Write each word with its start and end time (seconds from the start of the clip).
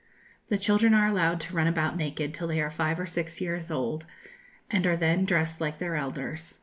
The 0.49 0.57
children 0.57 0.95
are 0.95 1.05
allowed 1.05 1.39
to 1.41 1.53
run 1.53 1.67
about 1.67 1.95
naked 1.95 2.33
till 2.33 2.47
they 2.47 2.59
are 2.59 2.71
five 2.71 2.99
or 2.99 3.05
six 3.05 3.39
years 3.39 3.69
old, 3.69 4.07
and 4.71 4.87
are 4.87 4.97
then 4.97 5.25
dressed 5.25 5.61
like 5.61 5.77
their 5.77 5.95
elders. 5.95 6.59